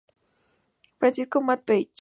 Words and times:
Francisco 0.99 1.41
May 1.45 1.57
Pech. 1.67 1.89